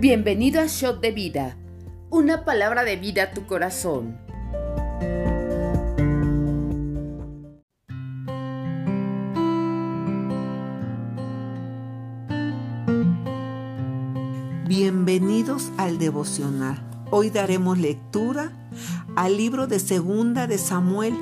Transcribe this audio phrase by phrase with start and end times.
[0.00, 1.58] Bienvenido a Shot de Vida,
[2.08, 4.16] una palabra de vida a tu corazón.
[14.66, 16.82] Bienvenidos al devocional.
[17.10, 18.70] Hoy daremos lectura
[19.16, 21.12] al libro de Segunda de Samuel,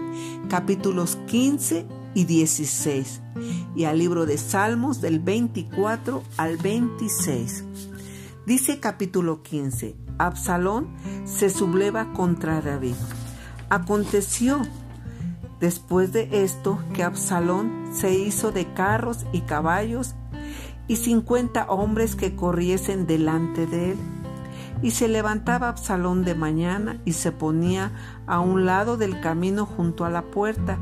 [0.48, 1.84] capítulos 15
[2.14, 3.22] y 16,
[3.74, 7.65] y al libro de Salmos del 24 al 26.
[8.48, 10.88] Dice capítulo 15, Absalón
[11.27, 12.95] se subleva contra David.
[13.69, 14.62] Aconteció
[15.61, 20.15] después de esto que Absalón se hizo de carros y caballos
[20.87, 23.98] y cincuenta hombres que corriesen delante de él
[24.83, 27.93] y se levantaba Absalón de mañana y se ponía
[28.27, 30.79] a un lado del camino junto a la puerta,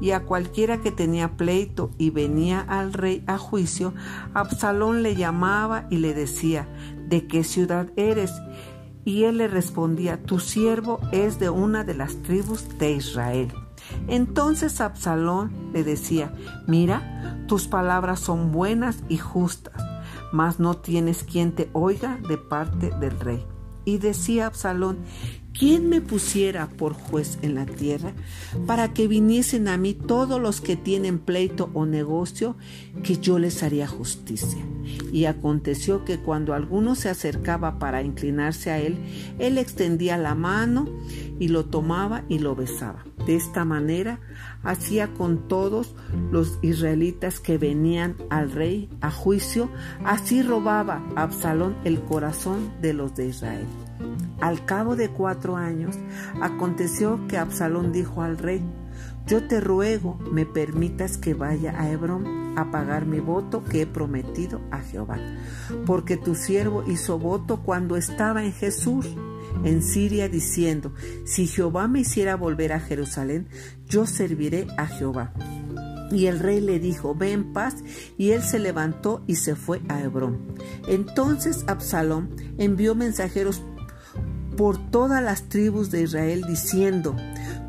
[0.00, 3.94] y a cualquiera que tenía pleito y venía al rey a juicio,
[4.34, 6.68] Absalón le llamaba y le decía,
[7.08, 8.32] ¿de qué ciudad eres?
[9.04, 13.52] Y él le respondía, tu siervo es de una de las tribus de Israel.
[14.06, 16.34] Entonces Absalón le decía,
[16.66, 19.82] mira, tus palabras son buenas y justas
[20.32, 23.44] mas no tienes quien te oiga de parte del rey.
[23.88, 24.98] Y decía Absalón,
[25.58, 28.12] ¿quién me pusiera por juez en la tierra
[28.66, 32.54] para que viniesen a mí todos los que tienen pleito o negocio,
[33.02, 34.62] que yo les haría justicia?
[35.10, 38.98] Y aconteció que cuando alguno se acercaba para inclinarse a él,
[39.38, 40.86] él extendía la mano
[41.38, 43.06] y lo tomaba y lo besaba.
[43.24, 44.20] De esta manera
[44.62, 45.94] hacía con todos
[46.30, 49.70] los israelitas que venían al rey a juicio,
[50.04, 53.66] así robaba Absalón el corazón de los de Israel.
[54.40, 55.96] Al cabo de cuatro años,
[56.40, 58.62] aconteció que Absalón dijo al rey,
[59.26, 63.86] yo te ruego me permitas que vaya a Hebrón a pagar mi voto que he
[63.86, 65.18] prometido a Jehová,
[65.86, 69.06] porque tu siervo hizo voto cuando estaba en Jesús
[69.64, 70.92] en Siria diciendo,
[71.24, 73.48] si Jehová me hiciera volver a Jerusalén,
[73.86, 75.32] yo serviré a Jehová.
[76.10, 77.76] Y el rey le dijo, ve en paz,
[78.16, 80.54] y él se levantó y se fue a Hebrón.
[80.86, 83.62] Entonces Absalón envió mensajeros
[84.56, 87.14] por todas las tribus de Israel diciendo,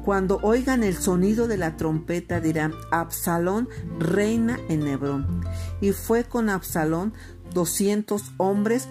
[0.04, 5.42] cuando oigan el sonido de la trompeta dirán, Absalón reina en Hebrón.
[5.82, 7.14] Y fue con Absalón
[7.54, 8.88] doscientos hombres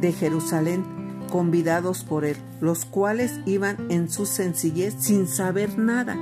[0.00, 1.01] de Jerusalén
[1.32, 6.14] convidados por él, los cuales iban en su sencillez sin saber nada.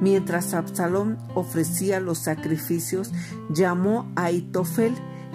[0.00, 3.12] Mientras Absalón ofrecía los sacrificios,
[3.50, 4.94] llamó a Itofel,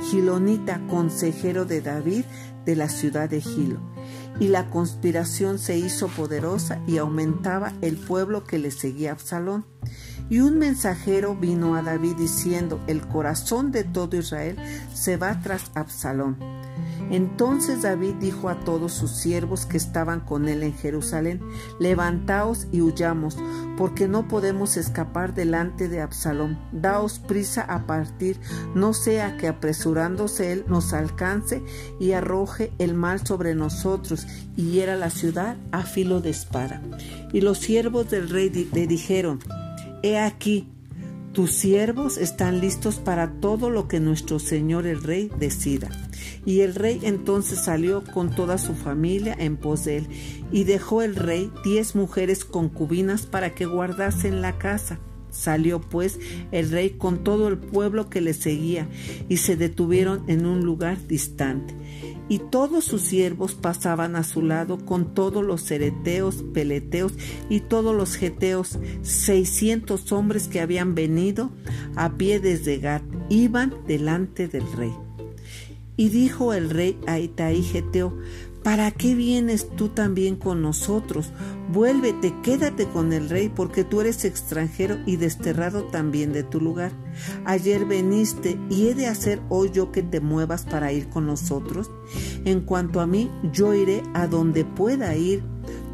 [0.09, 2.23] Gilonita, consejero de David
[2.65, 3.79] de la ciudad de Gilo.
[4.39, 9.63] Y la conspiración se hizo poderosa y aumentaba el pueblo que le seguía a Absalón.
[10.31, 14.57] Y un mensajero vino a David diciendo, el corazón de todo Israel
[14.91, 16.58] se va tras Absalón.
[17.11, 21.41] Entonces David dijo a todos sus siervos que estaban con él en Jerusalén,
[21.79, 23.37] levantaos y huyamos,
[23.77, 26.59] porque no podemos escapar delante de Absalón.
[26.71, 28.39] Daos prisa a partir,
[28.75, 31.63] no sea que apresurándose él nos alcance
[31.99, 36.81] y arroje el mal sobre nosotros y hiera la ciudad a filo de espada.
[37.33, 39.39] Y los siervos del rey le dijeron,
[40.01, 40.67] He aquí,
[41.33, 45.89] tus siervos están listos para todo lo que nuestro Señor el Rey decida.
[46.45, 50.07] Y el rey entonces salió con toda su familia en pos de él,
[50.51, 54.99] y dejó el rey diez mujeres concubinas para que guardasen la casa.
[55.31, 56.19] Salió pues
[56.51, 58.87] el rey con todo el pueblo que le seguía,
[59.27, 61.75] y se detuvieron en un lugar distante.
[62.29, 67.13] Y todos sus siervos pasaban a su lado con todos los cereteos, peleteos
[67.49, 71.49] y todos los geteos, seiscientos hombres que habían venido
[71.95, 74.93] a pie desde Gat, iban delante del rey.
[75.99, 78.17] Y dijo el rey a Geteo,
[78.63, 81.33] ¿para qué vienes tú también con nosotros?
[81.73, 86.93] Vuélvete, quédate con el rey, porque tú eres extranjero y desterrado también de tu lugar.
[87.43, 91.91] Ayer veniste y he de hacer hoy yo que te muevas para ir con nosotros.
[92.45, 95.43] En cuanto a mí, yo iré a donde pueda ir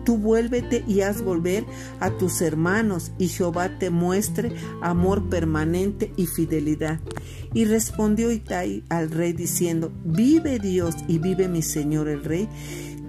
[0.06, 1.66] Tú vuélvete y haz volver
[2.00, 7.00] a tus hermanos, y Jehová te muestre amor permanente y fidelidad.
[7.54, 12.48] Y respondió Itai al rey diciendo, Vive Dios y vive mi señor el rey,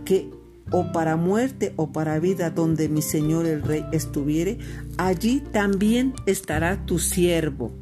[0.05, 0.31] que
[0.71, 4.59] o para muerte o para vida donde mi señor el rey estuviere,
[4.97, 7.73] allí también estará tu siervo.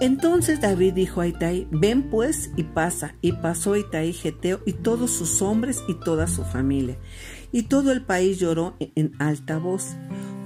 [0.00, 3.14] Entonces David dijo a Itai, ven pues y pasa.
[3.22, 6.98] Y pasó Itai Geteo y todos sus hombres y toda su familia.
[7.56, 9.96] Y todo el país lloró en alta voz.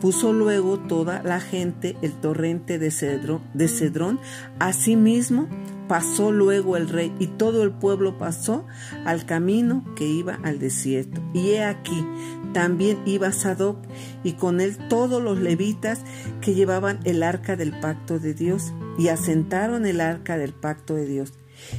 [0.00, 4.20] Puso luego toda la gente el torrente de, cedro, de Cedrón,
[4.60, 5.48] asimismo
[5.90, 8.64] Pasó luego el rey y todo el pueblo pasó
[9.04, 11.20] al camino que iba al desierto.
[11.34, 12.06] Y he aquí,
[12.52, 13.76] también iba Sadoc
[14.22, 16.02] y con él todos los levitas
[16.40, 21.06] que llevaban el arca del pacto de Dios y asentaron el arca del pacto de
[21.06, 21.32] Dios.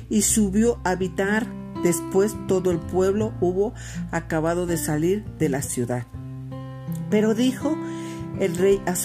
[0.10, 1.48] Y subió a habitar
[1.83, 3.74] después todo el pueblo hubo
[4.12, 6.06] acabado de salir de la ciudad.
[7.10, 7.78] Pero dijo
[8.39, 8.95] el rey a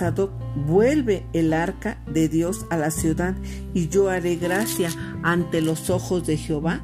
[0.67, 3.35] vuelve el arca de Dios a la ciudad
[3.75, 4.91] y yo haré gracia
[5.23, 6.81] ante los ojos de Jehová.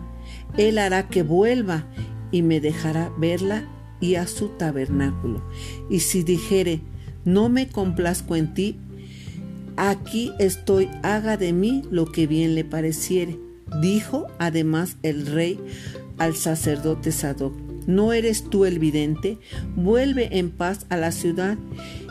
[0.56, 1.87] Él hará que vuelva
[2.31, 3.69] y me dejará verla
[4.00, 5.43] y a su tabernáculo.
[5.88, 6.81] Y si dijere,
[7.25, 8.79] no me complazco en ti,
[9.77, 13.38] aquí estoy, haga de mí lo que bien le pareciere.
[13.81, 15.59] Dijo además el rey
[16.19, 17.55] al sacerdote Sadoc,
[17.87, 19.39] ¿no eres tú el vidente?
[19.75, 21.57] Vuelve en paz a la ciudad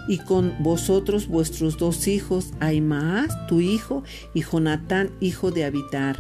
[0.08, 4.04] y con vosotros vuestros dos hijos, Aimaas, tu hijo,
[4.34, 6.20] y Jonatán, hijo de Abitar.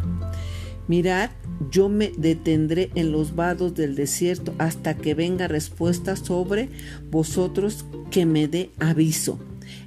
[0.87, 1.31] Mirad,
[1.69, 6.69] yo me detendré en los vados del desierto hasta que venga respuesta sobre
[7.09, 9.39] vosotros que me dé aviso.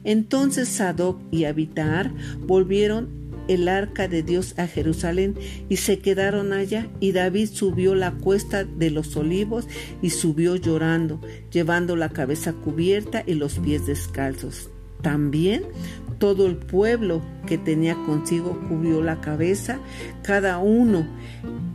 [0.05, 5.35] Entonces Sadoc y Abitar volvieron el arca de Dios a Jerusalén
[5.69, 9.67] y se quedaron allá y David subió la cuesta de los olivos
[10.03, 11.21] y subió llorando,
[11.51, 14.71] llevando la cabeza cubierta y los pies descalzos.
[15.03, 15.65] También
[16.19, 19.79] todo el pueblo que tenía consigo cubrió la cabeza,
[20.23, 21.07] cada uno,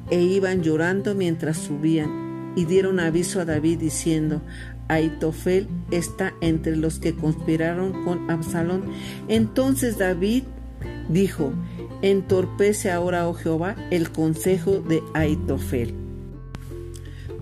[0.09, 4.41] e iban llorando mientras subían, y dieron aviso a David diciendo,
[4.87, 8.85] Aitofel está entre los que conspiraron con Absalón.
[9.27, 10.43] Entonces David
[11.09, 11.51] dijo,
[12.01, 15.93] entorpece ahora, oh Jehová, el consejo de Aitofel.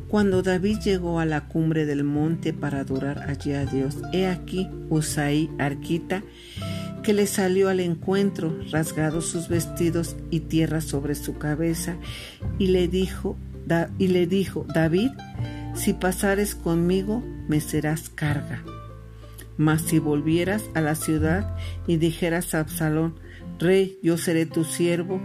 [0.07, 4.69] Cuando David llegó a la cumbre del monte para adorar allí a Dios, he aquí
[4.89, 6.23] Usaí Arquita,
[7.03, 11.97] que le salió al encuentro, rasgado sus vestidos y tierra sobre su cabeza,
[12.57, 13.37] y le dijo,
[13.97, 15.11] y le dijo, David,
[15.75, 18.63] si pasares conmigo, me serás carga.
[19.57, 21.55] Mas si volvieras a la ciudad
[21.85, 23.15] y dijeras a Absalón,
[23.59, 25.19] Rey, yo seré tu siervo,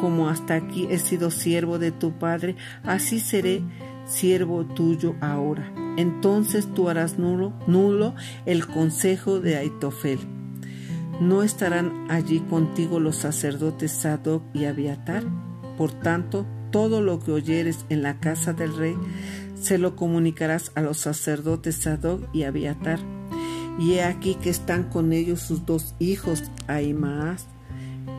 [0.00, 3.62] como hasta aquí he sido siervo de tu padre, así seré
[4.06, 5.72] siervo tuyo ahora.
[5.96, 8.14] Entonces tú harás nulo,
[8.46, 10.18] el consejo de Aitofel.
[11.20, 15.24] ¿No estarán allí contigo los sacerdotes Sadoc y Abiatar?
[15.76, 18.96] Por tanto, todo lo que oyeres en la casa del rey,
[19.60, 23.00] se lo comunicarás a los sacerdotes Sadoc y Abiatar.
[23.80, 27.48] Y he aquí que están con ellos sus dos hijos, Ahimaas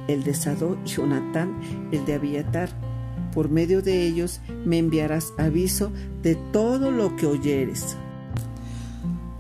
[0.10, 1.60] el de Sadó y Jonatán,
[1.92, 2.70] el de Abiatar.
[3.34, 5.92] Por medio de ellos me enviarás aviso
[6.24, 7.96] de todo lo que oyeres.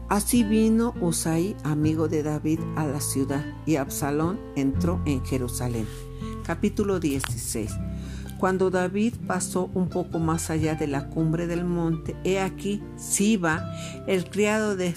[0.10, 5.88] Así vino Usai, amigo de David, a la ciudad, y Absalón entró en Jerusalén.
[6.44, 7.72] Capítulo 16.
[8.39, 13.69] Cuando David pasó un poco más allá de la cumbre del monte, he aquí Siba,
[14.07, 14.95] el criado de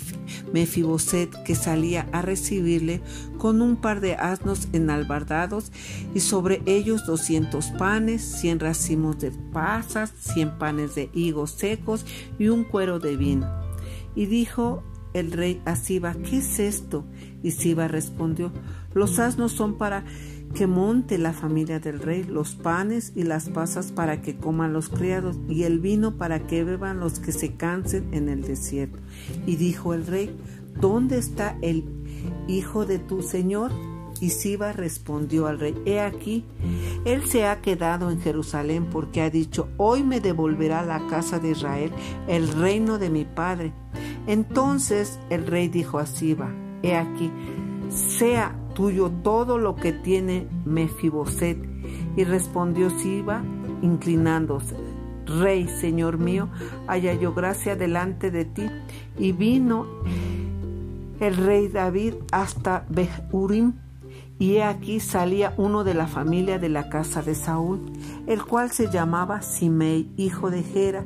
[0.53, 3.01] Mefiboset, que salía a recibirle
[3.39, 5.73] con un par de asnos enalbardados
[6.15, 12.07] y sobre ellos doscientos panes, cien racimos de pasas, cien panes de higos secos
[12.39, 13.51] y un cuero de vino.
[14.15, 14.85] Y dijo
[15.15, 17.05] el rey a Siba, ¿qué es esto?
[17.43, 18.53] Y Siba respondió,
[18.95, 20.05] los asnos son para
[20.55, 24.89] que monte la familia del rey los panes y las pasas para que coman los
[24.89, 28.99] criados y el vino para que beban los que se cansen en el desierto.
[29.47, 30.37] Y dijo el rey,
[30.81, 31.85] ¿dónde está el
[32.49, 33.73] hijo de tu señor?
[34.21, 36.45] Y Siba respondió al rey, he aquí,
[37.05, 41.51] él se ha quedado en Jerusalén porque ha dicho, hoy me devolverá la casa de
[41.51, 41.91] Israel
[42.29, 43.73] el reino de mi padre.
[44.29, 46.55] Entonces el rey dijo a Siba,
[46.85, 47.33] he aquí,
[47.89, 51.59] sea tuyo todo lo que tiene Mefiboset.
[52.17, 53.43] Y respondió Siba,
[53.83, 54.77] inclinándose,
[55.27, 56.49] Rey, Señor mío,
[56.87, 58.67] haya yo gracia delante de ti.
[59.19, 59.87] Y vino
[61.21, 63.75] el rey David hasta Behurim,
[64.39, 67.81] y he aquí salía uno de la familia de la casa de Saúl,
[68.27, 71.05] el cual se llamaba Simei, hijo de Gera,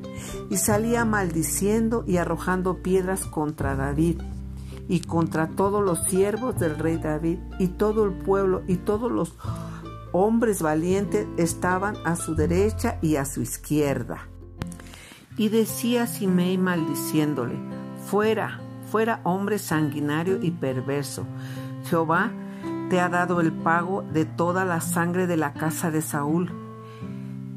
[0.49, 4.23] y salía maldiciendo y arrojando piedras contra David
[4.89, 9.37] y contra todos los siervos del rey David y todo el pueblo y todos los
[10.13, 14.29] hombres valientes estaban a su derecha y a su izquierda.
[15.37, 17.55] Y decía Simei maldiciéndole,
[18.07, 21.27] fuera, fuera hombre sanguinario y perverso.
[21.85, 22.31] Jehová
[22.89, 26.51] te ha dado el pago de toda la sangre de la casa de Saúl,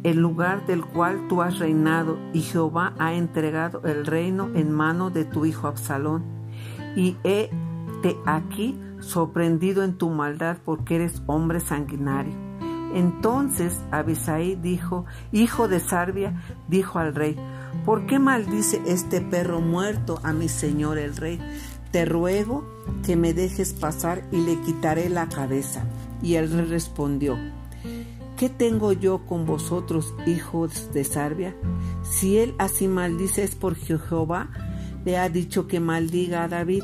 [0.04, 5.10] el lugar del cual tú has reinado, y Jehová ha entregado el reino en mano
[5.12, 6.39] de tu hijo Absalón
[6.96, 7.16] y
[8.02, 12.34] te aquí sorprendido en tu maldad porque eres hombre sanguinario.
[12.94, 17.36] Entonces Abisai dijo, hijo de Sarbia, dijo al rey,
[17.86, 21.40] ¿por qué maldice este perro muerto a mi señor el rey?
[21.92, 22.68] Te ruego
[23.06, 25.84] que me dejes pasar y le quitaré la cabeza.
[26.22, 27.38] Y el rey respondió,
[28.38, 31.56] ¿qué tengo yo con vosotros, hijos de Sarbia?
[32.04, 34.50] Si él así maldice es porque Jehová
[35.06, 36.84] le ha dicho que maldiga a David.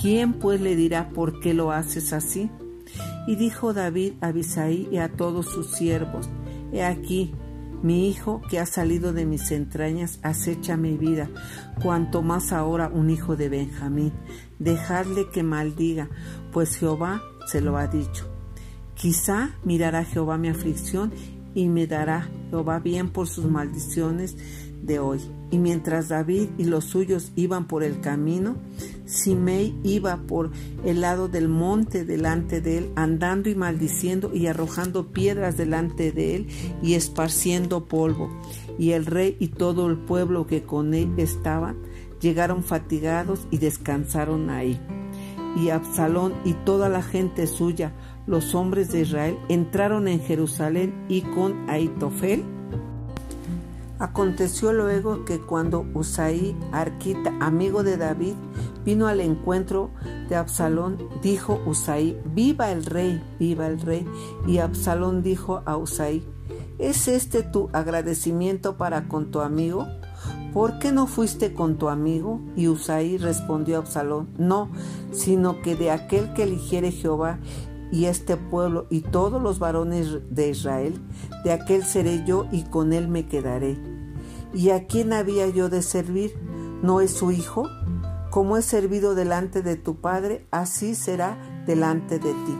[0.00, 2.50] ¿Quién pues le dirá por qué lo haces así?
[3.26, 6.28] Y dijo David a Abisai y a todos sus siervos,
[6.72, 7.32] He aquí,
[7.82, 11.28] mi hijo que ha salido de mis entrañas acecha mi vida,
[11.82, 14.12] cuanto más ahora un hijo de Benjamín.
[14.58, 16.08] Dejadle que maldiga,
[16.52, 18.28] pues Jehová se lo ha dicho.
[18.94, 21.12] Quizá mirará Jehová mi aflicción
[21.54, 24.36] y me dará Jehová bien por sus maldiciones
[24.82, 25.20] de hoy.
[25.50, 28.56] Y mientras David y los suyos iban por el camino,
[29.04, 30.50] Simei iba por
[30.84, 36.36] el lado del monte delante de él, andando y maldiciendo y arrojando piedras delante de
[36.36, 36.46] él
[36.82, 38.30] y esparciendo polvo.
[38.78, 41.76] Y el rey y todo el pueblo que con él estaban
[42.20, 44.80] llegaron fatigados y descansaron ahí.
[45.56, 47.92] Y Absalón y toda la gente suya,
[48.26, 52.42] los hombres de Israel, entraron en Jerusalén y con Aitofel
[54.02, 58.34] Aconteció luego que cuando Usaí, Arquita, amigo de David,
[58.84, 59.90] vino al encuentro
[60.28, 64.04] de Absalón, dijo Usaí, viva el rey, viva el rey.
[64.44, 66.26] Y Absalón dijo a Usaí,
[66.80, 69.86] ¿es este tu agradecimiento para con tu amigo?
[70.52, 72.40] ¿Por qué no fuiste con tu amigo?
[72.56, 74.68] Y Usaí respondió a Absalón, no,
[75.12, 77.38] sino que de aquel que eligiere Jehová
[77.92, 81.00] y este pueblo y todos los varones de Israel,
[81.44, 83.91] de aquel seré yo y con él me quedaré.
[84.54, 86.36] ¿Y a quién había yo de servir?
[86.82, 87.68] ¿No es su hijo?
[88.30, 92.58] Como he servido delante de tu padre, así será delante de ti.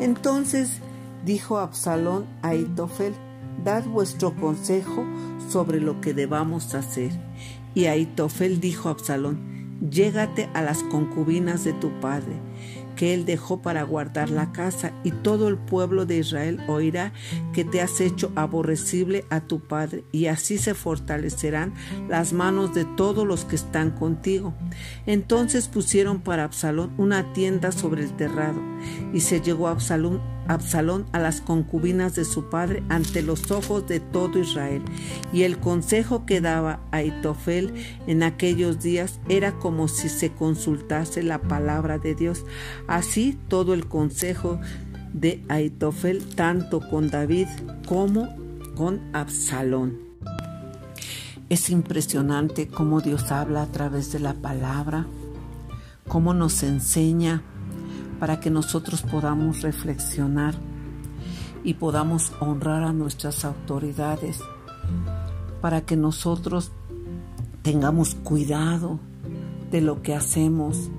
[0.00, 0.80] Entonces
[1.24, 3.14] dijo Absalón a Itofel,
[3.64, 5.04] dad vuestro consejo
[5.48, 7.10] sobre lo que debamos hacer.
[7.74, 12.34] Y Aitofel dijo a Absalón, llégate a las concubinas de tu padre
[12.96, 17.12] que él dejó para guardar la casa, y todo el pueblo de Israel oirá
[17.52, 21.74] que te has hecho aborrecible a tu padre, y así se fortalecerán
[22.08, 24.54] las manos de todos los que están contigo.
[25.06, 28.60] Entonces pusieron para Absalón una tienda sobre el terrado,
[29.12, 30.20] y se llegó a Absalón
[30.50, 34.82] Absalón a las concubinas de su padre ante los ojos de todo Israel.
[35.32, 37.72] Y el consejo que daba Aitofel
[38.08, 42.44] en aquellos días era como si se consultase la palabra de Dios.
[42.88, 44.60] Así todo el consejo
[45.12, 47.46] de Aitofel, tanto con David
[47.86, 48.28] como
[48.74, 49.98] con Absalón.
[51.48, 55.06] Es impresionante cómo Dios habla a través de la palabra,
[56.08, 57.42] cómo nos enseña
[58.20, 60.54] para que nosotros podamos reflexionar
[61.64, 64.38] y podamos honrar a nuestras autoridades,
[65.60, 66.70] para que nosotros
[67.62, 69.00] tengamos cuidado
[69.70, 70.90] de lo que hacemos,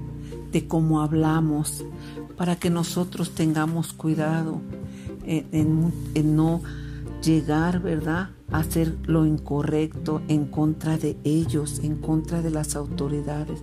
[0.52, 1.86] de cómo hablamos,
[2.38, 4.62] para que nosotros tengamos cuidado
[5.26, 6.62] en, no
[7.22, 13.62] llegar, ¿verdad?, hacer lo incorrecto en contra de ellos, en contra de las autoridades.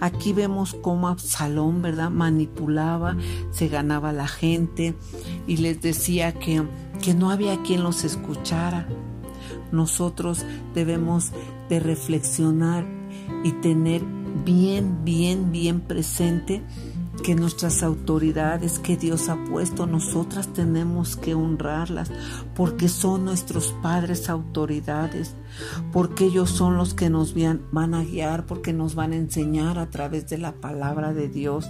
[0.00, 3.16] Aquí vemos cómo Absalón, ¿verdad?, manipulaba,
[3.50, 4.94] se ganaba la gente
[5.46, 6.62] y les decía que,
[7.02, 8.86] que no había quien los escuchara.
[9.72, 10.44] Nosotros
[10.74, 11.32] debemos
[11.68, 12.86] de reflexionar
[13.44, 14.02] y tener
[14.44, 16.62] bien, bien, bien presente
[17.22, 22.10] que nuestras autoridades que Dios ha puesto, nosotras tenemos que honrarlas,
[22.54, 25.34] porque son nuestros padres autoridades,
[25.92, 29.90] porque ellos son los que nos van a guiar, porque nos van a enseñar a
[29.90, 31.68] través de la palabra de Dios,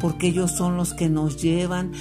[0.00, 1.92] porque ellos son los que nos llevan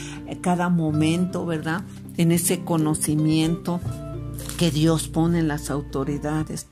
[0.41, 1.83] cada momento, ¿verdad?
[2.17, 3.79] En ese conocimiento
[4.57, 6.67] que Dios pone en las autoridades.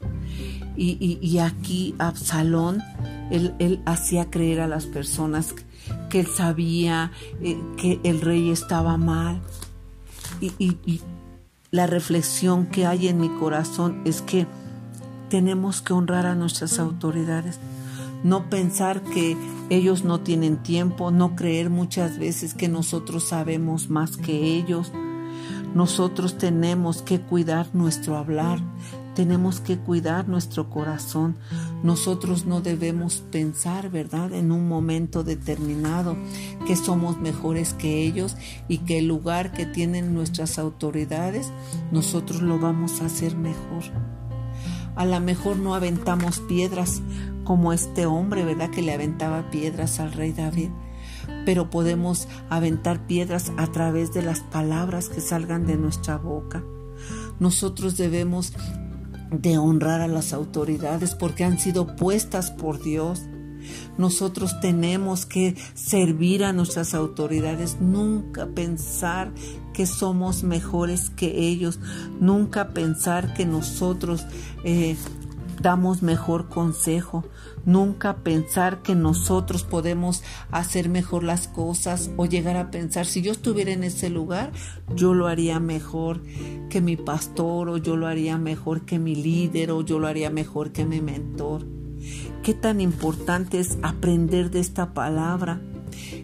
[0.77, 2.81] Y, aquí Absalón,
[3.29, 5.70] él, él hacía creer a las personas que
[6.19, 9.41] él sabía eh, que el rey estaba mal.
[10.39, 11.01] Y,
[11.71, 14.45] la reflexión que hay en mi corazón es que
[15.29, 17.59] tenemos que honrar a nuestras autoridades,
[18.25, 19.37] no pensar que
[19.69, 24.91] ellos no tienen tiempo, no creer muchas veces que nosotros sabemos más que ellos.
[25.73, 28.59] Nosotros tenemos que cuidar nuestro hablar,
[29.15, 31.37] tenemos que cuidar nuestro corazón.
[31.83, 36.15] Nosotros no debemos pensar, ¿verdad?, en un momento determinado
[36.65, 38.37] que somos mejores que ellos
[38.67, 41.51] y que el lugar que tienen nuestras autoridades,
[41.91, 43.83] nosotros lo vamos a hacer mejor.
[44.95, 47.01] A lo mejor no aventamos piedras
[47.43, 50.69] como este hombre, ¿verdad?, que le aventaba piedras al rey David.
[51.45, 56.63] pero podemos aventar piedras a través de las palabras que salgan de nuestra boca.
[57.39, 58.53] Nosotros debemos
[59.31, 63.21] de honrar a las autoridades porque han sido puestas por Dios.
[63.97, 69.31] Nosotros tenemos que servir a nuestras autoridades, nunca pensar
[69.73, 71.79] que somos mejores que ellos,
[72.19, 74.25] nunca pensar que nosotros
[74.63, 74.97] eh,
[75.61, 77.23] damos mejor consejo,
[77.65, 83.31] nunca pensar que nosotros podemos hacer mejor las cosas o llegar a pensar si yo
[83.31, 84.51] estuviera en ese lugar,
[84.95, 86.21] yo lo haría mejor
[86.69, 90.29] que mi pastor o yo lo haría mejor que mi líder o yo lo haría
[90.29, 91.65] mejor que mi mentor.
[92.43, 95.61] Qué tan importante es aprender de esta palabra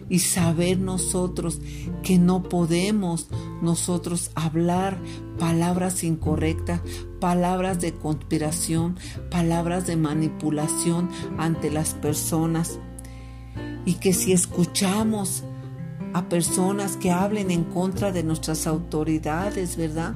[0.08, 1.60] y saber nosotros
[2.02, 3.28] que no podemos
[3.62, 4.98] nosotros hablar
[5.38, 6.80] palabras incorrectas,
[7.20, 8.96] palabras de conspiración,
[9.30, 12.78] palabras de manipulación ante las personas.
[13.84, 15.44] Y que si escuchamos
[16.14, 20.14] a personas que hablen en contra de nuestras autoridades, ¿verdad?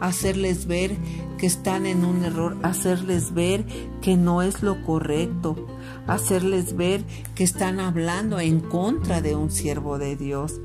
[0.00, 0.96] Hacerles ver
[1.38, 3.64] que están en un error, hacerles ver
[4.00, 5.66] que no es lo correcto,
[6.06, 10.60] hacerles ver que están hablando en contra de un siervo de Dios.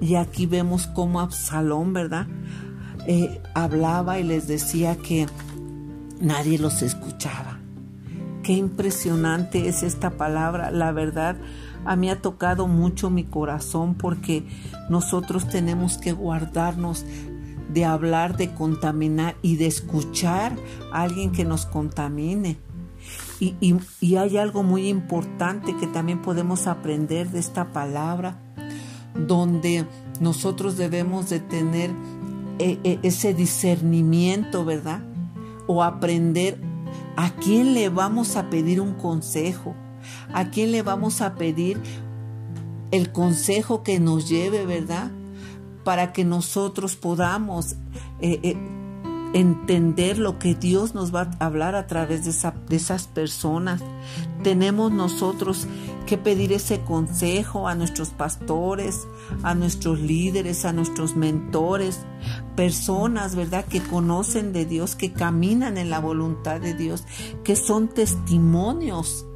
[0.00, 2.26] Y aquí vemos cómo Absalón, ¿verdad?
[3.06, 5.26] Eh, hablaba y les decía que
[6.20, 7.60] nadie los escuchaba.
[8.42, 11.36] Qué impresionante es esta palabra, la verdad
[11.86, 14.44] a mí ha tocado mucho mi corazón porque
[14.90, 17.04] nosotros tenemos que guardarnos
[17.72, 20.56] de hablar, de contaminar y de escuchar
[20.92, 22.58] a alguien que nos contamine.
[23.38, 23.54] Y,
[24.00, 28.38] y, hay algo muy importante que también podemos aprender de esta palabra,
[29.14, 29.86] donde
[30.20, 31.90] nosotros debemos de tener
[32.58, 35.02] eh, eh, ese discernimiento, ¿verdad?
[35.66, 36.58] O aprender
[37.16, 39.74] a quién le vamos a pedir un consejo
[40.32, 41.80] ¿A quién le vamos a pedir
[42.90, 45.10] el consejo que nos lleve, verdad?
[45.84, 47.72] Para que nosotros podamos
[48.20, 48.56] eh, eh,
[49.34, 53.82] entender lo que Dios nos va a hablar a través de, de, esas personas.
[54.42, 55.66] Tenemos nosotros
[56.06, 59.06] que pedir ese consejo a nuestros pastores,
[59.42, 62.00] a nuestros líderes, a nuestros mentores,
[62.54, 67.04] personas, ¿verdad?, que conocen de Dios, que caminan en la voluntad de Dios,
[67.44, 69.26] que son testimonios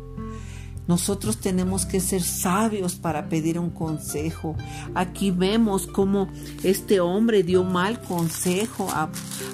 [0.90, 4.56] nosotros tenemos que ser sabios para pedir un consejo.
[4.96, 6.26] Aquí vemos cómo
[6.64, 9.08] este hombre dio mal consejo a,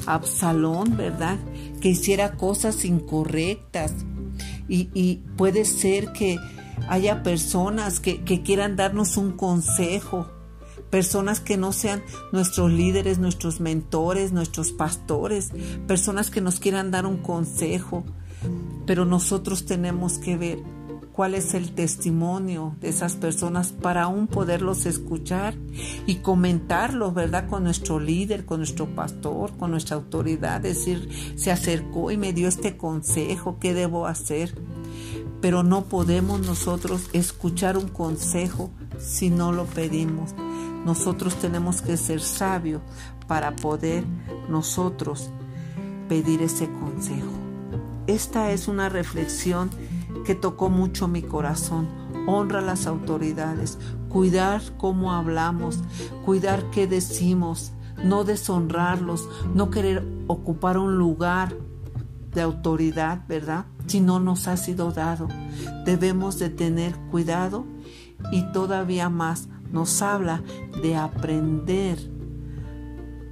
[0.07, 1.37] Absalón, ¿verdad?
[1.83, 3.93] Que hiciera cosas incorrectas.
[4.67, 6.39] Y, puede ser que
[6.89, 10.27] haya personas que, que quieran darnos un consejo,
[10.89, 15.51] personas que no sean nuestros líderes, nuestros mentores, nuestros pastores,
[15.87, 18.05] personas que nos quieran dar un consejo,
[18.87, 20.76] pero nosotros tenemos que ver
[21.17, 25.55] cuál es el testimonio de esas personas para aún poderlos escuchar
[26.05, 27.49] y comentarlos, ¿verdad?
[27.49, 32.49] Con nuestro líder, con nuestro pastor, con nuestra autoridad, decir, se acercó y me dio
[32.49, 34.55] este consejo, ¿qué debo hacer?
[35.41, 40.35] Pero no podemos nosotros escuchar un consejo si no lo pedimos.
[40.85, 42.83] Nosotros tenemos que ser sabios
[43.27, 44.05] para poder
[44.51, 45.31] nosotros
[46.11, 47.33] pedir ese consejo.
[48.07, 49.71] Esta es una reflexión
[50.27, 51.89] que tocó mucho mi corazón.
[52.27, 55.79] Honra a las autoridades, cuidar cómo hablamos,
[56.25, 61.57] cuidar qué decimos, no deshonrarlos, no querer ocupar un lugar
[62.35, 63.67] de autoridad, ¿verdad?
[63.87, 65.29] Si no nos ha sido dado.
[65.85, 67.65] Debemos de tener cuidado
[68.33, 70.43] y todavía más nos habla
[70.83, 71.99] de aprender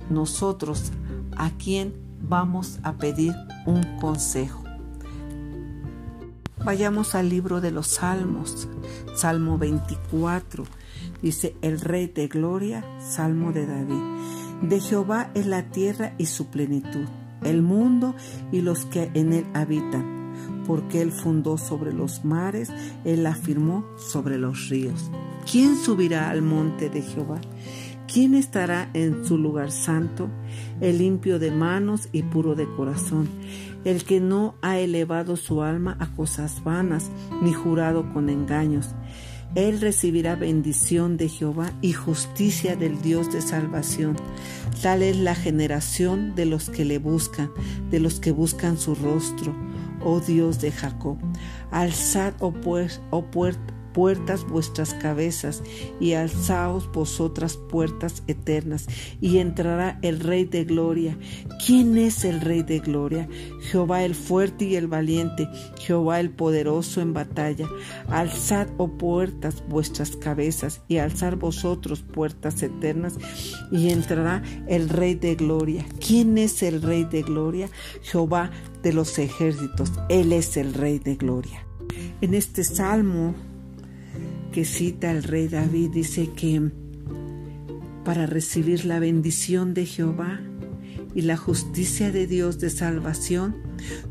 [0.08, 0.92] nosotros
[1.36, 3.34] a quién vamos a pedir
[3.66, 4.63] un consejo.
[6.64, 8.68] Vayamos al libro de los Salmos,
[9.14, 10.64] Salmo 24.
[11.20, 14.00] Dice, el Rey de Gloria, Salmo de David.
[14.62, 17.06] De Jehová es la tierra y su plenitud,
[17.42, 18.14] el mundo
[18.50, 20.32] y los que en él habitan,
[20.66, 22.70] porque él fundó sobre los mares,
[23.04, 25.10] él afirmó sobre los ríos.
[25.50, 27.42] ¿Quién subirá al monte de Jehová?
[28.12, 30.28] ¿Quién estará en su lugar santo?
[30.80, 33.28] El limpio de manos y puro de corazón
[33.84, 37.10] el que no ha elevado su alma a cosas vanas,
[37.42, 38.94] ni jurado con engaños.
[39.54, 44.16] Él recibirá bendición de Jehová y justicia del Dios de salvación.
[44.82, 47.52] Tal es la generación de los que le buscan,
[47.90, 49.54] de los que buscan su rostro,
[50.02, 51.18] oh Dios de Jacob.
[51.70, 53.26] Alzad, oh, pues, oh,
[53.94, 55.62] puertas vuestras cabezas,
[56.00, 58.86] y alzaos vosotras puertas eternas,
[59.22, 61.16] y entrará el Rey de Gloria.
[61.64, 63.28] ¿Quién es el Rey de Gloria?
[63.62, 67.66] Jehová el fuerte y el valiente, Jehová el poderoso en batalla.
[68.08, 73.14] Alzad, oh puertas, vuestras cabezas, y alzar vosotros puertas eternas,
[73.70, 75.86] y entrará el Rey de Gloria.
[76.04, 77.70] ¿Quién es el Rey de Gloria?
[78.02, 78.50] Jehová
[78.82, 79.92] de los ejércitos.
[80.08, 81.64] Él es el Rey de Gloria.
[82.20, 83.34] En este salmo
[84.54, 86.70] que cita el rey David dice que
[88.04, 90.40] para recibir la bendición de Jehová
[91.12, 93.56] y la justicia de Dios de salvación,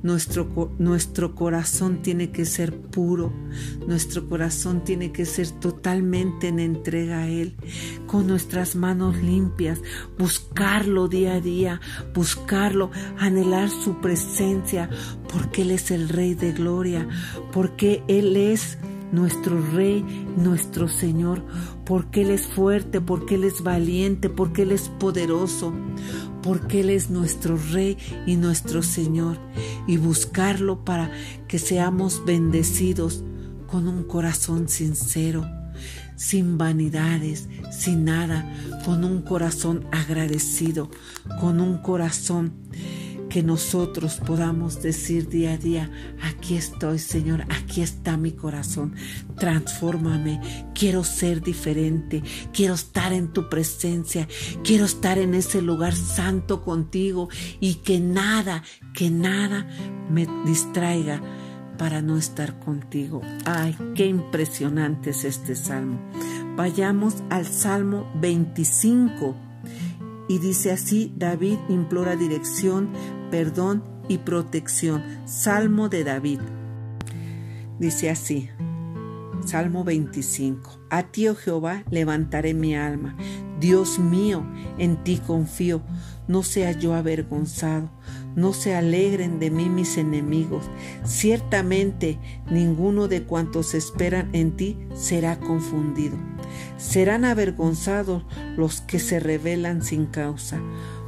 [0.02, 3.32] nuestro, nuestro corazón tiene que ser puro,
[3.88, 7.56] nuestro corazón tiene que ser totalmente en entrega a Él,
[8.06, 9.80] con nuestras manos limpias,
[10.18, 11.80] buscarlo día a día,
[12.14, 14.90] buscarlo, anhelar su presencia,
[15.32, 17.08] porque Él es el Rey de Gloria,
[17.54, 18.78] porque Él es
[19.14, 20.04] nuestro Rey,
[20.36, 21.46] nuestro Señor,
[21.86, 25.72] porque Él es fuerte, porque Él es valiente, porque Él es poderoso,
[26.42, 27.96] porque Él es nuestro Rey
[28.26, 29.38] y nuestro Señor,
[29.88, 31.12] y buscarlo para
[31.48, 33.24] que seamos bendecidos
[33.68, 35.48] con un corazón sincero,
[36.16, 38.52] sin vanidades, sin nada,
[38.84, 40.90] con un corazón agradecido,
[41.40, 42.54] con un corazón
[43.34, 45.90] que nosotros podamos decir día a día,
[46.22, 48.94] aquí estoy Señor, aquí está mi corazón,
[49.40, 50.40] transfórmame,
[50.76, 52.22] quiero ser diferente,
[52.54, 54.28] quiero estar en tu presencia,
[54.64, 57.28] quiero estar en ese lugar santo contigo
[57.60, 58.62] y que nada,
[58.94, 59.68] que nada
[60.12, 61.20] me distraiga
[61.80, 63.22] para no estar contigo.
[63.46, 66.00] Ay, qué impresionante es este salmo.
[66.56, 69.53] Vayamos al Salmo 25.
[70.28, 72.90] Y dice así, David implora dirección
[73.30, 75.04] perdón y protección.
[75.26, 76.40] Salmo de David.
[77.80, 78.50] Dice así,
[79.46, 80.80] Salmo 25.
[80.90, 83.16] A ti, oh Jehová, levantaré mi alma.
[83.60, 84.46] Dios mío,
[84.78, 85.82] en ti confío.
[86.28, 87.90] No sea yo avergonzado.
[88.36, 90.70] No se alegren de mí mis enemigos.
[91.04, 96.18] Ciertamente ninguno de cuantos esperan en ti será confundido.
[96.78, 98.24] Serán avergonzados
[98.58, 100.62] los que se rebelan sin causa.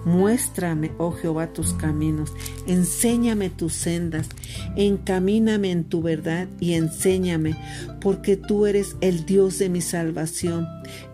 [0.06, 2.32] Muéstrame, oh Jehová, tus caminos,
[2.68, 4.30] enséñame tus sendas,
[4.76, 7.58] encamíname en tu verdad y enséñame,
[8.02, 10.68] porque tú eres el Dios de mi salvación.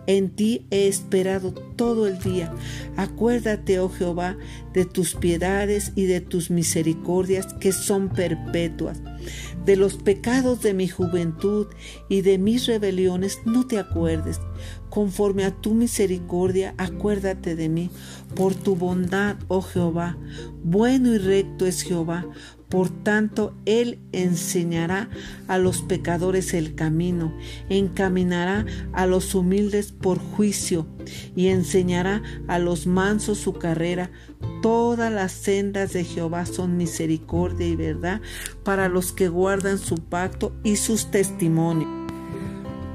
[0.06, 2.52] En ti he esperado todo el día.
[2.96, 4.36] Acuérdate, oh Jehová,
[4.74, 9.00] de tus piedades y de tus misericordias que son perpetuas.
[9.64, 11.68] De los pecados de mi juventud
[12.08, 14.40] y de mis rebeliones no te acuerdes.
[14.90, 17.90] Conforme a tu misericordia, acuérdate de mí.
[18.34, 20.18] Por tu bondad, oh Jehová,
[20.64, 22.26] bueno y recto es Jehová.
[22.72, 25.10] Por tanto, Él enseñará
[25.46, 27.36] a los pecadores el camino,
[27.68, 30.86] encaminará a los humildes por juicio
[31.36, 34.10] y enseñará a los mansos su carrera.
[34.62, 38.22] Todas las sendas de Jehová son misericordia y verdad
[38.64, 41.90] para los que guardan su pacto y sus testimonios.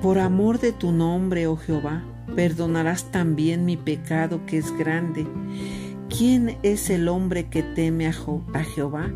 [0.02, 2.04] Por amor de tu nombre, oh Jehová,
[2.36, 5.28] perdonarás también mi pecado que es grande.
[6.10, 9.12] ¿Quién es el hombre que teme a, Jehová?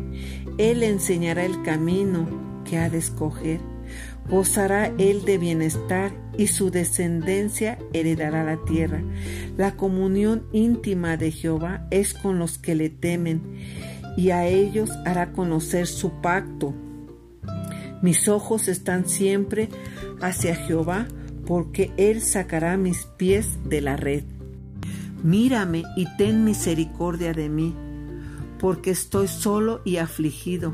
[0.58, 2.28] Él enseñará el camino
[2.64, 3.60] que ha de escoger.
[4.28, 9.02] Gozará él de bienestar y su descendencia heredará la tierra.
[9.56, 13.42] La comunión íntima de Jehová es con los que le temen
[14.16, 16.72] y a ellos hará conocer su pacto.
[18.00, 19.68] Mis ojos están siempre
[20.20, 21.06] hacia Jehová
[21.46, 24.24] porque Él sacará mis pies de la red.
[25.22, 27.74] Mírame y ten misericordia de mí
[28.62, 30.72] porque estoy solo y afligido.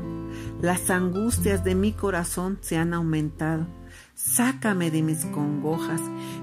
[0.61, 3.65] Las angustias de mi corazón se han aumentado.
[4.13, 5.99] Sácame de mis congojas,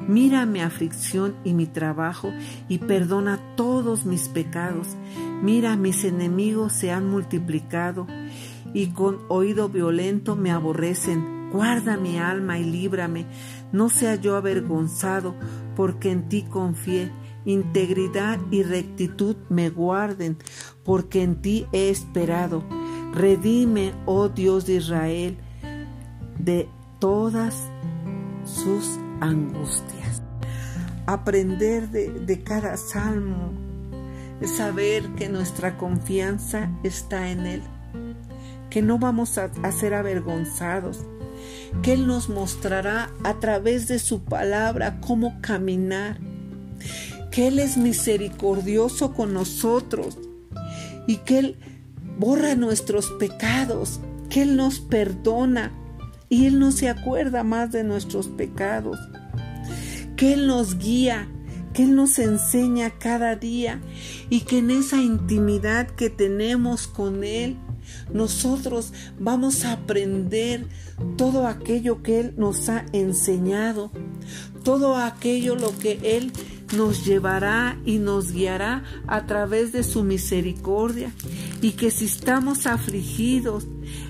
[0.09, 2.33] mira mi aflicción y mi trabajo
[2.69, 4.89] y perdona todos mis pecados.
[5.41, 8.09] Mira, mis enemigos se han multiplicado
[8.75, 11.51] y con oído violento me aborrecen.
[11.53, 13.27] Guarda mi alma y líbrame,
[13.71, 15.37] no sea yo avergonzado,
[15.77, 17.13] porque en ti confié
[17.47, 20.37] integridad y rectitud me guarden,
[20.87, 22.62] porque en ti he esperado.
[23.12, 25.37] Redime, oh Dios de Israel,
[26.38, 26.68] de
[27.01, 27.55] todas
[28.44, 30.22] sus angustias.
[31.07, 33.53] Aprender de, cada salmo
[34.57, 37.62] saber que nuestra confianza está en Él,
[38.70, 41.01] que no vamos a, a ser avergonzados,
[41.83, 46.20] que Él nos mostrará a través de su palabra cómo caminar
[47.31, 50.18] que Él es misericordioso con nosotros
[51.07, 51.57] y que Él
[52.19, 55.73] borra nuestros pecados, que Él nos perdona
[56.29, 58.99] y Él no se acuerda más de nuestros pecados.
[60.16, 61.29] Que Él nos guía,
[61.73, 63.81] que Él nos enseña cada día
[64.31, 67.57] y que en esa intimidad que tenemos con Él,
[68.12, 70.66] nosotros vamos a aprender
[71.16, 73.90] todo aquello que Él nos ha enseñado,
[74.64, 76.33] todo aquello lo que Él
[76.74, 81.12] nos llevará y nos guiará a través de su misericordia.
[81.61, 83.66] Y que si estamos afligidos,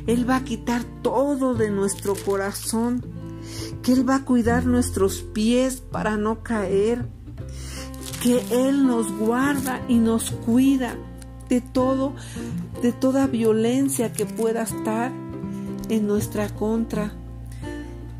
[0.06, 3.04] Él va a quitar todo de nuestro corazón,
[3.82, 7.06] que Él va a cuidar nuestros pies para no caer,
[8.22, 10.96] que Él nos guarda y nos cuida
[11.48, 12.14] de todo,
[12.82, 15.12] de toda violencia que pueda estar
[15.88, 17.12] en nuestra contra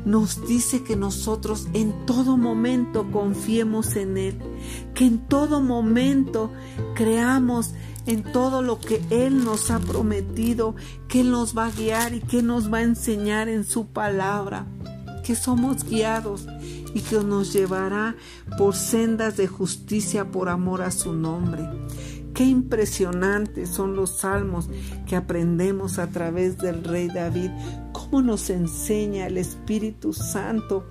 [0.07, 4.39] nos dice que nosotros en todo momento confiemos en Él,
[4.95, 6.49] que en todo momento
[6.95, 7.73] creamos
[8.05, 10.75] en todo lo que Él nos ha prometido,
[11.09, 14.65] que Él nos va a guiar y que nos va a enseñar en su palabra,
[15.25, 16.47] que somos guiados
[16.93, 18.15] y que nos llevará
[18.57, 21.67] por sendas de justicia por amor a su nombre.
[22.33, 24.69] Qué impresionantes son los salmos
[25.05, 27.49] que aprendemos a través del rey David,
[28.11, 30.85] nos enseña el Espíritu Santo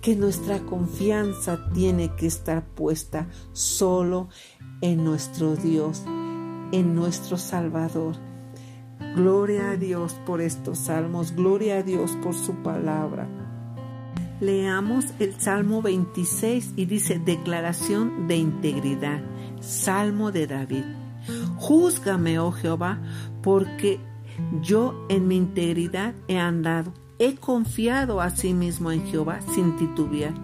[0.00, 4.28] que nuestra confianza tiene que estar puesta solo
[4.80, 6.02] en nuestro Dios,
[6.72, 8.16] en nuestro Salvador.
[9.16, 13.28] Gloria a Dios por estos salmos, gloria a Dios por su palabra.
[14.40, 19.22] Leamos el Salmo 26 y dice declaración de integridad.
[19.60, 20.84] Salmo de David.
[21.56, 23.00] Júzgame, oh Jehová,
[23.42, 24.00] porque
[24.60, 26.92] yo en mi integridad he andado.
[27.18, 30.34] He confiado a sí mismo en Jehová sin titubear.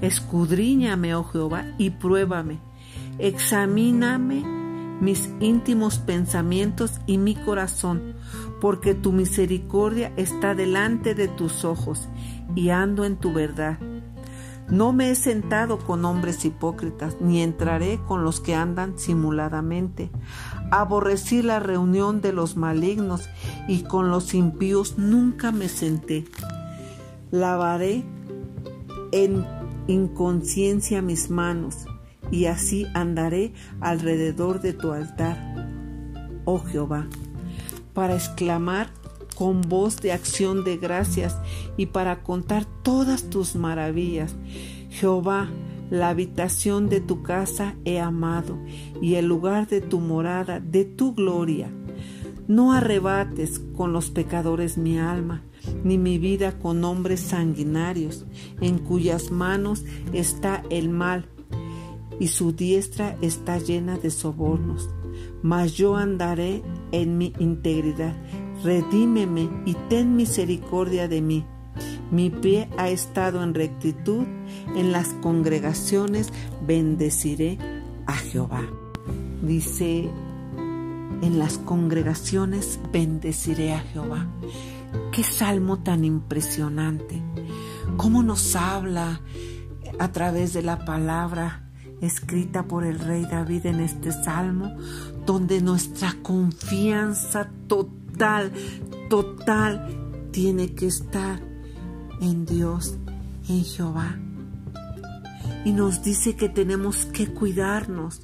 [0.00, 2.60] Escudriñame, oh Jehová, y pruébame.
[3.18, 4.42] Examíname
[5.00, 8.14] mis íntimos pensamientos y mi corazón,
[8.60, 12.08] porque tu misericordia está delante de tus ojos,
[12.54, 13.78] y ando en tu verdad.
[14.68, 20.10] No me he sentado con hombres hipócritas, ni entraré con los que andan simuladamente.
[20.70, 23.28] Aborrecí la reunión de los malignos,
[23.68, 26.24] y con los impíos nunca me senté.
[27.30, 28.04] Lavaré
[29.12, 29.46] en
[29.86, 31.86] inconsciencia mis manos,
[32.30, 35.38] y así andaré alrededor de tu altar,
[36.44, 37.06] oh Jehová,
[37.92, 38.88] para exclamar
[39.34, 41.36] con voz de acción de gracias
[41.76, 44.34] y para contar todas tus maravillas.
[44.90, 45.48] Jehová,
[45.90, 48.58] la habitación de tu casa he amado
[49.00, 51.70] y el lugar de tu morada, de tu gloria.
[52.46, 55.42] No arrebates con los pecadores mi alma,
[55.82, 58.26] ni mi vida con hombres sanguinarios,
[58.60, 61.26] en cuyas manos está el mal,
[62.20, 64.90] y su diestra está llena de sobornos.
[65.42, 68.14] Mas yo andaré en mi integridad
[68.64, 71.44] redímeme y ten misericordia de mí.
[72.10, 74.24] Mi pie ha estado en rectitud,
[74.76, 76.32] en las congregaciones
[76.66, 77.58] bendeciré
[78.06, 78.62] a Jehová.
[79.42, 80.10] Dice,
[81.22, 84.26] en las congregaciones bendeciré a Jehová.
[85.12, 87.22] Qué salmo tan impresionante.
[87.96, 89.20] Cómo nos habla
[89.98, 94.76] a través de la palabra escrita por el rey David en este salmo,
[95.24, 98.04] donde nuestra confianza total
[99.08, 99.80] total,
[100.30, 101.40] tiene que estar
[102.20, 102.96] en Dios,
[103.48, 104.18] en Jehová.
[105.64, 108.22] Y nos dice que tenemos que cuidarnos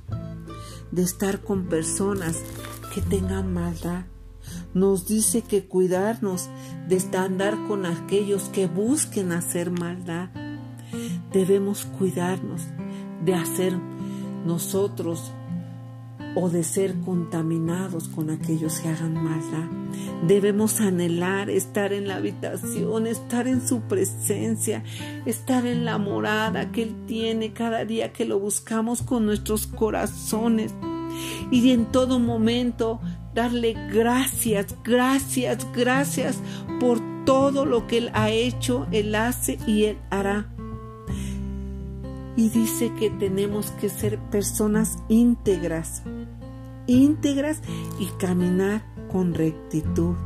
[0.90, 2.38] de estar con personas
[2.94, 4.04] que tengan maldad.
[4.74, 6.48] Nos dice que cuidarnos
[6.88, 10.30] de andar con aquellos que busquen hacer maldad.
[11.32, 12.62] Debemos cuidarnos
[13.24, 13.78] de hacer
[14.44, 15.32] nosotros
[16.34, 19.68] o de ser contaminados con aquellos que hagan maldad.
[20.26, 24.84] Debemos anhelar estar en la habitación, estar en su presencia,
[25.26, 30.72] estar en la morada que Él tiene cada día que lo buscamos con nuestros corazones
[31.50, 33.00] y en todo momento
[33.34, 36.38] darle gracias, gracias, gracias
[36.78, 40.48] por todo lo que Él ha hecho, Él hace y Él hará.
[42.36, 46.02] Y dice que tenemos que ser personas íntegras,
[46.90, 47.60] íntegras
[47.98, 50.16] y caminar con rectitud.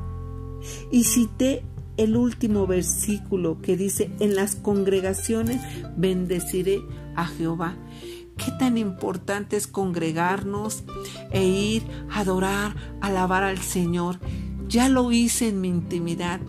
[0.91, 1.63] Y cité
[1.97, 5.61] el último versículo que dice, en las congregaciones
[5.97, 6.81] bendeciré
[7.15, 7.77] a Jehová.
[8.37, 10.83] Qué tan importante es congregarnos
[11.31, 14.19] e ir a adorar, alabar al Señor.
[14.67, 16.41] Ya lo hice en mi intimidad,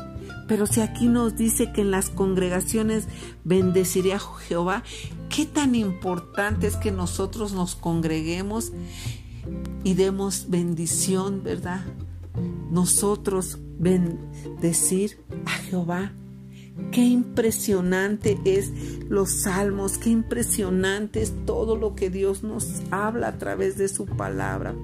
[0.47, 3.07] pero si aquí nos dice que en las congregaciones
[3.43, 4.83] bendeciré a Jehová,
[5.29, 8.71] qué tan importante es que nosotros nos congreguemos
[9.85, 11.85] y demos bendición, ¿verdad?
[12.69, 16.11] Nosotros bendecir a Jehová
[16.91, 18.71] Qué impresionante es
[19.07, 24.05] los salmos, qué impresionante es todo lo que Dios nos habla a través de su
[24.05, 24.75] palabra.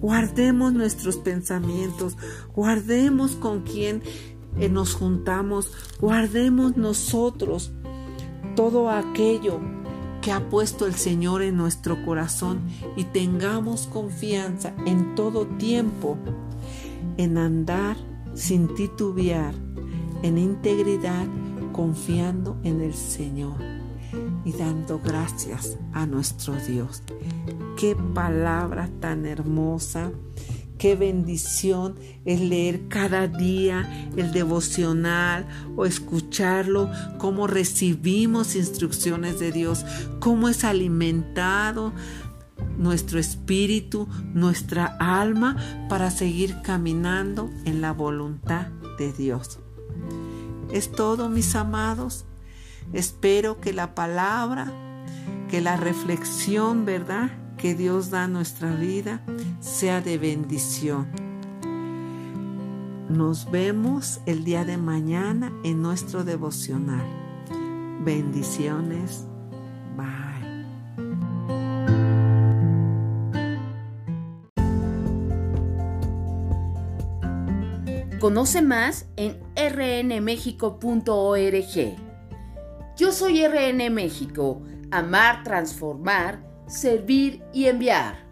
[0.00, 2.16] Guardemos nuestros pensamientos,
[2.54, 4.02] guardemos con quien
[4.58, 7.72] eh, nos juntamos, guardemos nosotros
[8.54, 9.60] todo aquello
[10.26, 12.62] que ha puesto el Señor en nuestro corazón
[12.96, 16.18] y tengamos confianza en todo tiempo
[17.16, 17.96] en andar
[18.34, 19.54] sin titubear,
[20.24, 21.28] en integridad,
[21.72, 23.54] confiando en el Señor
[24.44, 27.04] y dando gracias a nuestro Dios.
[27.76, 30.10] Qué palabra tan hermosa
[30.78, 39.86] Qué bendición es leer cada día el devocional o escucharlo, cómo recibimos instrucciones de Dios,
[40.20, 41.94] cómo es alimentado
[42.76, 45.56] nuestro espíritu, nuestra alma
[45.88, 48.66] para seguir caminando en la voluntad
[48.98, 49.58] de Dios.
[50.70, 52.26] Es todo, mis amados.
[52.92, 54.72] Espero que la palabra,
[55.48, 57.30] que la reflexión, ¿verdad?
[57.56, 59.22] Que Dios da a nuestra vida
[59.60, 61.06] sea de bendición.
[63.08, 67.06] Nos vemos el día de mañana en nuestro devocional.
[68.04, 69.24] Bendiciones.
[69.96, 70.66] Bye.
[78.18, 81.96] Conoce más en rnmexico.org.
[82.96, 84.62] Yo soy RN México.
[84.90, 88.25] Amar, transformar servir y enviar.